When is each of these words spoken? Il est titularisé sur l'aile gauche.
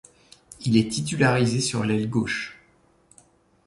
Il 0.65 0.77
est 0.77 0.89
titularisé 0.91 1.59
sur 1.61 1.83
l'aile 1.83 2.09
gauche. 2.09 2.57